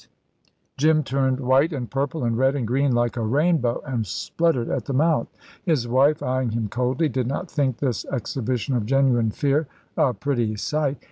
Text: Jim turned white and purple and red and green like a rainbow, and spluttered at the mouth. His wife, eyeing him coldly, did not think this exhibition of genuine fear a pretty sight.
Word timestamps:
Jim 0.77 1.03
turned 1.03 1.39
white 1.39 1.71
and 1.71 1.91
purple 1.91 2.23
and 2.23 2.35
red 2.35 2.55
and 2.55 2.65
green 2.65 2.91
like 2.91 3.15
a 3.17 3.21
rainbow, 3.21 3.79
and 3.85 4.07
spluttered 4.07 4.67
at 4.67 4.85
the 4.85 4.93
mouth. 4.93 5.27
His 5.63 5.87
wife, 5.87 6.23
eyeing 6.23 6.49
him 6.49 6.69
coldly, 6.69 7.07
did 7.07 7.27
not 7.27 7.51
think 7.51 7.77
this 7.77 8.03
exhibition 8.05 8.73
of 8.75 8.87
genuine 8.87 9.29
fear 9.29 9.67
a 9.95 10.15
pretty 10.15 10.55
sight. 10.55 10.97